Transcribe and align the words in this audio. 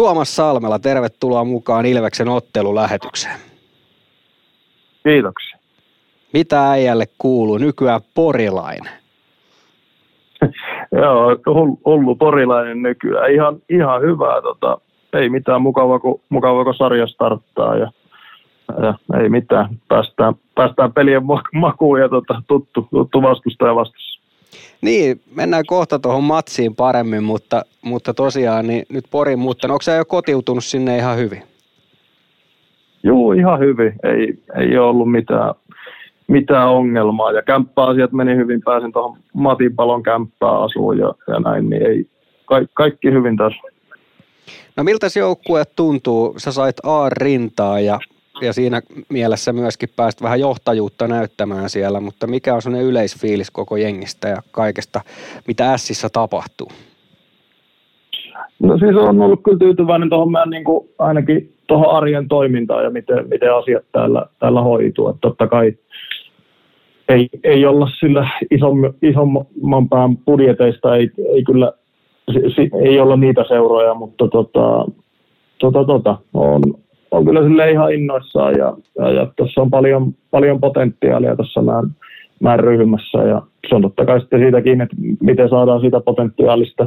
Tuomas 0.00 0.36
Salmela, 0.36 0.78
tervetuloa 0.78 1.44
mukaan 1.44 1.86
Ilveksen 1.86 2.28
ottelulähetykseen. 2.28 3.36
Kiitoksia. 5.04 5.58
Mitä 6.32 6.70
äijälle 6.70 7.04
kuuluu? 7.18 7.58
Nykyään 7.58 8.00
porilainen. 8.14 8.92
Joo, 11.02 11.36
hullu 11.84 12.16
porilainen 12.16 12.82
nykyään. 12.82 13.32
Ihan, 13.32 13.56
ihan 13.68 14.02
hyvää. 14.02 14.42
Tota, 14.42 14.78
ei 15.12 15.28
mitään 15.28 15.62
mukavaa, 15.62 15.98
kun, 15.98 16.20
mukavaa, 16.28 16.64
kun 16.64 16.74
sarja 16.74 17.06
starttaa. 17.06 17.76
Ja, 17.76 17.90
ja 18.82 19.20
ei 19.20 19.28
mitään. 19.28 19.68
Päästään, 19.88 20.34
päästään 20.54 20.92
pelien 20.92 21.22
makuun 21.54 22.00
ja 22.00 22.08
tota, 22.08 22.42
tuttu, 22.48 22.88
tuttu 22.90 23.22
vastustaja 23.22 23.74
vastassa. 23.74 24.09
Niin, 24.80 25.20
mennään 25.34 25.64
kohta 25.66 25.98
tuohon 25.98 26.24
matsiin 26.24 26.74
paremmin, 26.74 27.22
mutta, 27.22 27.62
mutta 27.82 28.14
tosiaan 28.14 28.66
niin 28.66 28.86
nyt 28.88 29.04
Porin 29.10 29.38
muuttanut. 29.38 29.72
Onko 29.72 29.82
sä 29.82 29.94
jo 29.94 30.04
kotiutunut 30.04 30.64
sinne 30.64 30.96
ihan 30.96 31.16
hyvin? 31.16 31.42
Joo, 33.02 33.32
ihan 33.32 33.60
hyvin. 33.60 33.92
Ei, 34.02 34.34
ei 34.56 34.78
ole 34.78 34.88
ollut 34.88 35.10
mitään, 35.10 35.54
mitään 36.26 36.68
ongelmaa. 36.68 37.32
Ja 37.32 37.42
kämppäasiat 37.42 38.12
meni 38.12 38.36
hyvin. 38.36 38.62
Pääsin 38.64 38.92
tuohon 38.92 39.18
Matin 39.34 39.76
palon 39.76 40.02
kämppään 40.02 40.62
asuun 40.62 40.98
ja, 40.98 41.14
ja 41.26 41.40
näin, 41.40 41.70
niin 41.70 41.86
ei, 41.86 42.06
ka, 42.44 42.56
kaikki 42.74 43.10
hyvin 43.10 43.36
tässä. 43.36 43.60
No 44.76 44.84
miltä 44.84 45.08
se 45.08 45.20
joukkue 45.20 45.64
tuntuu? 45.76 46.34
Sä 46.36 46.52
sait 46.52 46.76
A-rintaa 46.82 47.80
ja, 47.80 47.98
ja 48.42 48.52
siinä 48.52 48.82
mielessä 49.08 49.52
myöskin 49.52 49.88
päästä 49.96 50.24
vähän 50.24 50.40
johtajuutta 50.40 51.08
näyttämään 51.08 51.70
siellä, 51.70 52.00
mutta 52.00 52.26
mikä 52.26 52.54
on 52.54 52.62
sellainen 52.62 52.88
yleisfiilis 52.88 53.50
koko 53.50 53.76
jengistä 53.76 54.28
ja 54.28 54.36
kaikesta, 54.50 55.00
mitä 55.46 55.72
Ässissä 55.72 56.08
tapahtuu? 56.12 56.68
No 58.62 58.78
siis 58.78 58.96
on 58.96 59.20
ollut 59.20 59.42
kyllä 59.42 59.58
tyytyväinen 59.58 60.10
tuohon 60.10 60.32
meidän 60.32 60.50
niin 60.50 60.64
kuin 60.64 60.88
ainakin 60.98 61.52
tuohon 61.66 61.90
arjen 61.96 62.28
toimintaan 62.28 62.84
ja 62.84 62.90
miten, 62.90 63.28
miten 63.28 63.54
asiat 63.54 63.84
täällä, 63.92 64.26
täällä 64.38 64.62
hoituu. 64.62 65.08
Että 65.08 65.20
totta 65.20 65.46
kai 65.46 65.72
ei, 67.08 67.28
ei 67.44 67.66
olla 67.66 67.88
sillä 68.00 68.28
isom, 68.50 68.76
isomman 69.02 69.88
pään 69.88 70.16
budjeteista, 70.16 70.96
ei, 70.96 71.10
ei 71.34 71.44
kyllä 71.44 71.72
ei 72.84 73.00
olla 73.00 73.16
niitä 73.16 73.44
seuroja, 73.48 73.94
mutta 73.94 74.28
tota, 74.28 74.86
tota, 75.58 75.84
tota, 75.84 76.18
on, 76.34 76.62
on 77.10 77.24
kyllä 77.24 77.42
sille 77.42 77.70
ihan 77.70 77.92
innoissaan 77.92 78.54
ja, 78.58 78.76
ja, 78.98 79.10
ja 79.10 79.26
tässä 79.36 79.60
on 79.60 79.70
paljon, 79.70 80.14
paljon 80.30 80.60
potentiaalia 80.60 81.36
tässä 81.36 81.62
meidän, 81.62 81.96
meidän 82.40 82.60
ryhmässä 82.60 83.18
ja 83.18 83.42
se 83.68 83.74
on 83.74 83.82
totta 83.82 84.06
kai 84.06 84.20
sitten 84.20 84.40
siitäkin, 84.40 84.80
että 84.80 84.96
miten 85.20 85.48
saadaan 85.48 85.80
sitä 85.80 86.00
potentiaalista, 86.00 86.86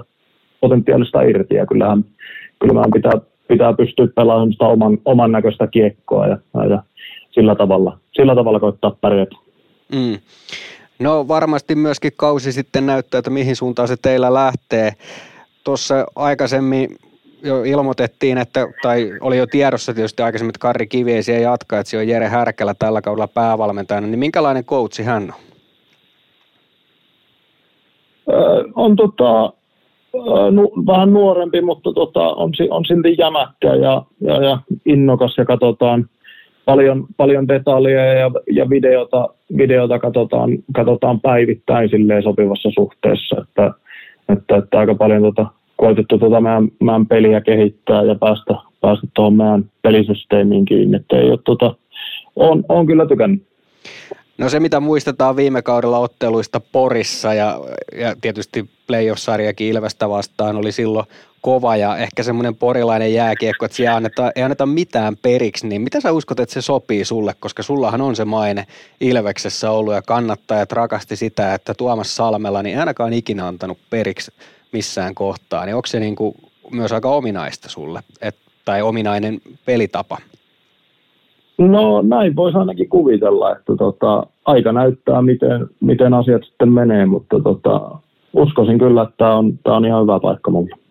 potentiaalista 0.62 1.22
irti 1.22 1.56
ja 1.56 1.66
kyllähän, 1.66 2.06
kyllähän 2.60 2.92
pitää, 2.94 3.14
pitää 3.48 3.74
pystyä 3.74 4.08
pelaamaan 4.16 4.52
sitä 4.52 4.66
oman, 4.66 4.98
oman 5.06 5.32
näköistä 5.32 5.68
kiekkoa 5.68 6.28
ja, 6.28 6.38
ja 6.70 6.84
sillä 7.32 7.56
tavalla, 7.56 7.98
sillä 8.14 8.36
tavalla 8.36 8.60
koittaa 8.60 8.98
pärjätä. 9.02 9.36
Mm. 9.96 10.18
No 11.00 11.28
varmasti 11.28 11.76
myöskin 11.76 12.12
kausi 12.16 12.52
sitten 12.52 12.86
näyttää, 12.86 13.20
että 13.20 13.30
mihin 13.30 13.56
suuntaan 13.56 13.88
se 13.88 13.96
teillä 14.02 14.34
lähtee. 14.34 14.92
Tuossa 15.64 16.06
aikaisemmin 16.16 16.90
jo 17.44 17.64
ilmoitettiin, 17.64 18.38
että, 18.38 18.68
tai 18.82 19.12
oli 19.22 19.38
jo 19.38 19.48
tiedossa 19.48 19.94
tietysti 19.94 20.24
aikaisemmin, 20.24 20.50
että 20.50 20.60
Karri 20.60 20.88
Kiviesi 20.88 21.42
jatkaa, 21.42 21.80
että 21.80 21.90
se 21.90 21.98
on 21.98 22.08
Jere 22.08 22.28
Härkälä 22.28 22.74
tällä 22.80 23.02
kaudella 23.02 23.28
päävalmentajana, 23.28 24.08
niin 24.08 24.20
minkälainen 24.20 24.66
coachi 24.66 25.04
hän 25.04 25.24
on? 25.24 25.34
On 28.76 28.96
tota, 28.96 29.54
nu, 30.52 30.72
vähän 30.88 31.14
nuorempi, 31.14 31.62
mutta 31.62 31.94
tota, 31.94 32.34
on, 32.34 32.52
on 32.70 32.86
silti 32.86 33.16
jämäkkä 33.18 33.76
ja, 33.76 34.06
ja, 34.22 34.44
ja 34.44 34.58
innokas 34.86 35.38
ja 35.38 35.46
katsotaan 35.46 36.10
paljon, 36.66 37.08
paljon 37.18 37.48
detaljeja 37.48 38.14
ja, 38.14 38.32
ja 38.52 38.70
videota, 38.70 39.30
videota 39.58 40.00
katsotaan, 40.00 40.50
katsotaan 40.74 41.22
päivittäin 41.22 41.90
sopivassa 42.24 42.70
suhteessa, 42.74 43.36
että, 43.42 43.72
että, 44.30 44.58
että 44.58 44.80
aika 44.80 44.96
paljon 44.96 45.22
tota, 45.22 45.48
koitettu 45.84 46.18
tuota 46.20 46.42
meidän, 46.42 46.68
meidän 46.80 47.08
peliä 47.08 47.42
kehittää 47.42 48.04
ja 48.04 48.16
päästä, 48.16 48.54
päästä 48.82 49.08
tuohon 49.14 49.34
meidän 49.34 49.72
pelisysteemiin 49.82 50.66
kiinni. 50.66 50.98
Että 50.98 51.18
ei 51.18 51.30
ole, 51.30 51.40
tuota, 51.44 51.76
on, 52.36 52.64
on 52.70 52.86
kyllä 52.86 53.06
tykännyt. 53.06 53.44
No 54.38 54.50
se, 54.50 54.60
mitä 54.60 54.80
muistetaan 54.80 55.36
viime 55.36 55.62
kaudella 55.62 56.00
otteluista 56.00 56.62
Porissa 56.72 57.34
ja, 57.34 57.60
ja 57.98 58.16
tietysti 58.22 58.70
playoff-sarjakin 58.88 59.68
Ilvestä 59.68 60.10
vastaan 60.10 60.56
oli 60.56 60.72
silloin 60.72 61.06
kova 61.44 61.76
ja 61.76 61.98
ehkä 61.98 62.24
semmoinen 62.24 62.56
porilainen 62.56 63.14
jääkiekko, 63.14 63.66
että 63.66 63.76
siellä 63.78 63.96
anneta, 63.96 64.31
ei 64.36 64.44
anneta 64.44 64.66
mitään 64.66 65.16
periksi, 65.22 65.68
niin 65.68 65.81
mitä 65.81 66.00
sä 66.02 66.12
uskot, 66.12 66.40
että 66.40 66.54
se 66.54 66.62
sopii 66.62 67.06
sulle, 67.06 67.34
koska 67.40 67.64
sullahan 67.64 68.02
on 68.02 68.16
se 68.16 68.26
maine 68.26 68.66
Ilveksessä 69.02 69.72
ollut 69.72 69.94
ja 69.94 70.02
kannattajat 70.02 70.72
rakasti 70.72 71.16
sitä, 71.16 71.53
että 71.53 71.74
Tuomas 71.74 72.16
Salmella 72.16 72.64
niin 72.64 72.76
ei 72.76 72.80
ainakaan 72.80 73.14
ikinä 73.14 73.48
antanut 73.48 73.78
periksi 73.90 74.32
missään 74.74 75.16
kohtaa, 75.16 75.66
niin 75.66 75.76
onko 75.76 75.88
se 75.88 76.00
niin 76.00 76.16
kuin 76.16 76.36
myös 76.72 76.92
aika 76.92 77.09
ominaista 77.09 77.70
sulle, 77.70 78.00
et, 78.22 78.36
tai 78.66 78.82
ominainen 78.82 79.40
pelitapa? 79.66 80.18
No 81.58 82.02
näin 82.02 82.36
voisi 82.36 82.58
ainakin 82.58 82.90
kuvitella, 82.90 83.52
että 83.52 83.76
tota, 83.76 84.28
aika 84.46 84.72
näyttää, 84.72 85.22
miten, 85.22 85.68
miten 85.80 86.14
asiat 86.14 86.44
sitten 86.44 86.72
menee, 86.72 87.06
mutta 87.06 87.40
tota, 87.40 87.92
uskoisin 88.34 88.80
kyllä, 88.80 89.03
että 89.03 89.16
tämä 89.18 89.36
on, 89.36 89.59
on 89.66 89.86
ihan 89.86 90.02
hyvä 90.02 90.20
paikka 90.20 90.52
mulle. 90.52 90.83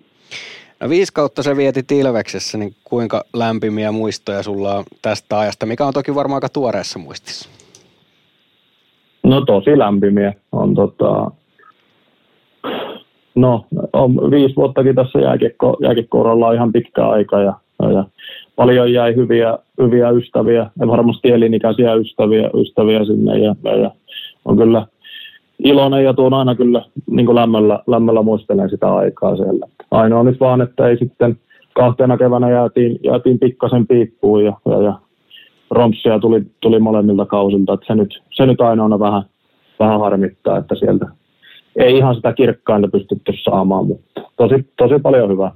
No 0.81 0.89
viisi 0.89 1.13
kautta 1.13 1.43
se 1.43 1.57
vieti 1.57 1.85
Ilveksessä, 1.99 2.59
niin 2.59 2.75
kuinka 2.85 3.25
lämpimiä 3.35 3.93
muistoja 3.93 4.43
sulla 4.43 4.75
on 4.75 4.85
tästä 5.03 5.39
ajasta, 5.39 5.67
mikä 5.67 5.87
on 5.87 5.93
toki 5.93 6.15
varmaan 6.15 6.37
aika 6.37 6.49
tuoreessa 6.49 6.99
muistissa? 6.99 7.49
No 9.23 9.41
tosi 9.41 9.79
lämpimiä. 9.79 10.35
On 10.53 10.75
tota, 10.75 11.31
no, 13.35 13.67
on 13.93 14.31
viisi 14.31 14.57
vuottakin 14.57 14.95
tässä 14.95 15.19
jääkiekko, 15.19 15.77
jääkiekko 15.83 16.53
ihan 16.55 16.73
pitkä 16.73 17.09
aika 17.09 17.41
ja, 17.41 17.55
ja 17.93 18.05
paljon 18.57 18.93
jäi 18.93 19.15
hyviä, 19.15 19.59
hyviä 19.79 20.11
ystäviä 20.11 20.71
ja 20.81 20.87
varmasti 20.87 21.31
elinikäisiä 21.31 21.95
ystäviä, 21.95 22.51
ystäviä 22.55 23.05
sinne 23.05 23.39
ja, 23.39 23.55
ja 23.83 23.91
on 24.45 24.57
kyllä 24.57 24.87
iloinen 25.65 26.05
ja 26.05 26.15
tuon 26.15 26.35
aina 26.35 26.55
kyllä 26.55 26.85
niin 27.11 27.35
lämmöllä, 27.35 27.83
lämmöllä 27.87 28.23
muistelen 28.23 28.71
sitä 28.71 28.95
aikaa 28.95 29.37
siellä. 29.37 29.67
Ainoa 29.91 30.23
nyt 30.23 30.41
vaan, 30.41 30.61
että 30.61 30.89
ei 30.89 30.97
sitten 30.97 31.39
kahtena 31.75 32.19
keväänä 32.19 32.51
jäätiin, 32.51 32.99
jäätiin 33.05 33.39
pikkasen 33.39 33.87
piippuun 33.87 34.45
ja, 34.45 34.53
ja, 34.67 34.83
ja 34.83 34.95
rompsia 35.71 36.19
tuli, 36.19 36.43
tuli 36.61 36.79
molemmilta 36.79 37.27
kausilta. 37.27 37.73
Että 37.73 37.87
se, 37.87 37.95
nyt, 37.95 38.23
se 38.31 38.47
nyt 38.47 38.61
ainoana 38.61 38.99
vähän, 38.99 39.23
vähän 39.79 40.01
harmittaa, 40.01 40.59
että 40.59 40.75
sieltä 40.75 41.07
ei 41.77 41.97
ihan 41.97 42.15
sitä 42.15 42.33
kirkkainta 42.33 42.89
pystytty 42.89 43.33
saamaan, 43.45 43.87
mutta 43.87 44.21
tosi, 44.37 44.73
tosi 44.77 44.95
paljon 45.03 45.31
hyvää. 45.31 45.53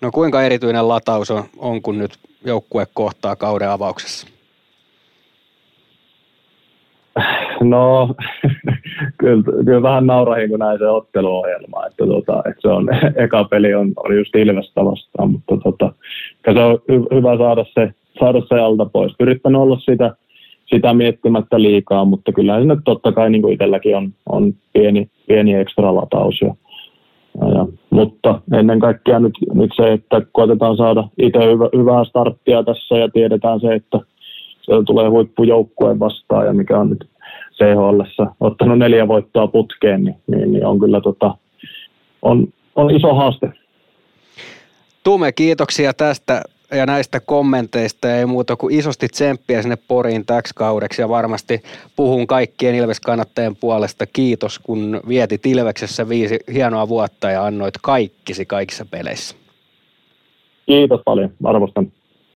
No 0.00 0.10
kuinka 0.10 0.42
erityinen 0.42 0.88
lataus 0.88 1.30
on, 1.30 1.42
on 1.58 1.82
kun 1.82 1.98
nyt 1.98 2.10
joukkue 2.44 2.86
kohtaa 2.94 3.36
kauden 3.36 3.70
avauksessa? 3.70 4.33
No, 7.64 8.14
kyllä, 9.18 9.42
kyllä 9.64 9.82
vähän 9.82 10.06
naurahin, 10.06 10.50
kun 10.50 10.58
näin 10.58 10.78
se 10.78 10.88
otteluohjelma, 10.88 11.86
että, 11.86 12.06
tota, 12.06 12.38
että 12.38 12.60
se 12.60 12.68
on, 12.68 12.88
eka 13.24 13.44
peli 13.44 13.74
on, 13.74 13.92
on 13.96 14.16
just 14.16 14.34
Ilvestä 14.34 14.84
vastaan, 14.84 15.30
mutta 15.30 15.56
tota, 15.56 15.92
se 16.54 16.60
on 16.60 16.78
hy, 16.88 17.02
hyvä 17.14 17.38
saada 17.38 17.64
se, 17.74 17.94
saada 18.18 18.40
se 18.48 18.60
alta 18.60 18.86
pois. 18.86 19.14
Yrittänyt 19.20 19.60
olla 19.60 19.78
sitä, 19.78 20.16
sitä 20.66 20.94
miettimättä 20.94 21.62
liikaa, 21.62 22.04
mutta 22.04 22.32
kyllä 22.32 22.60
nyt 22.60 22.78
totta 22.84 23.12
kai 23.12 23.30
niin 23.30 23.42
kuin 23.42 23.52
itselläkin 23.54 23.96
on, 23.96 24.12
on 24.28 24.54
pieni, 24.72 25.10
pieni 25.26 25.54
ekstra 25.54 25.94
lataus. 25.94 26.40
Ja, 26.40 26.54
ja, 27.54 27.66
mutta 27.90 28.40
ennen 28.52 28.80
kaikkea 28.80 29.18
nyt, 29.18 29.34
nyt 29.54 29.70
se, 29.76 29.92
että 29.92 30.22
koetetaan 30.32 30.76
saada 30.76 31.08
itse 31.18 31.38
hyvä, 31.38 31.68
hyvää 31.76 32.04
starttia 32.04 32.62
tässä 32.62 32.98
ja 32.98 33.08
tiedetään 33.08 33.60
se, 33.60 33.74
että 33.74 34.00
sieltä 34.62 34.84
tulee 34.84 35.08
huippujoukkueen 35.08 35.98
vastaan 36.00 36.46
ja 36.46 36.52
mikä 36.52 36.78
on 36.78 36.90
nyt 36.90 37.08
CHL 37.56 38.22
ottanut 38.40 38.78
neljä 38.78 39.08
voittoa 39.08 39.46
putkeen, 39.46 40.04
niin, 40.04 40.16
niin, 40.26 40.52
niin 40.52 40.66
on 40.66 40.78
kyllä 40.78 41.00
tota, 41.00 41.34
on, 42.22 42.48
on 42.76 42.90
iso 42.90 43.14
haaste. 43.14 43.52
Tume, 45.04 45.32
kiitoksia 45.32 45.94
tästä 45.94 46.42
ja 46.72 46.86
näistä 46.86 47.20
kommenteista 47.20 48.14
ei 48.14 48.26
muuta 48.26 48.56
kuin 48.56 48.74
isosti 48.74 49.08
tsemppiä 49.08 49.62
sinne 49.62 49.76
Poriin 49.88 50.26
täksi 50.26 50.54
kaudeksi 50.54 51.02
ja 51.02 51.08
varmasti 51.08 51.62
puhun 51.96 52.26
kaikkien 52.26 52.74
Ilves-kannattajien 52.74 53.56
puolesta. 53.56 54.06
Kiitos, 54.06 54.58
kun 54.58 55.00
vietit 55.08 55.46
Ilveksessä 55.46 56.08
viisi 56.08 56.38
hienoa 56.52 56.88
vuotta 56.88 57.30
ja 57.30 57.44
annoit 57.44 57.74
kaikkisi 57.82 58.46
kaikissa 58.46 58.86
peleissä. 58.90 59.36
Kiitos 60.66 61.00
paljon, 61.04 61.30
arvostan. 61.44 61.92